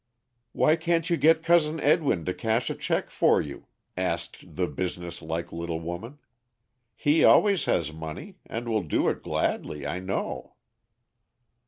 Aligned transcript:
"Why 0.51 0.77
can't 0.77 1.07
you 1.11 1.15
get 1.15 1.43
Cousin 1.43 1.79
Edwin 1.79 2.25
to 2.25 2.33
cash 2.33 2.71
a 2.71 2.73
check 2.73 3.11
for 3.11 3.39
you?" 3.39 3.67
asked 3.95 4.55
the 4.55 4.65
business 4.65 5.21
like 5.21 5.51
little 5.53 5.79
woman; 5.79 6.17
"he 6.95 7.23
always 7.23 7.65
has 7.65 7.93
money, 7.93 8.37
and 8.47 8.67
will 8.67 8.81
do 8.81 9.07
it 9.09 9.21
gladly, 9.21 9.85
I 9.85 9.99
know." 9.99 10.55